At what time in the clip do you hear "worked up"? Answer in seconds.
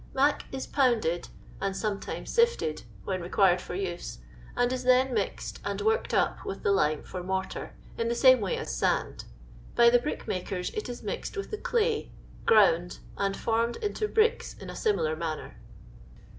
5.81-6.43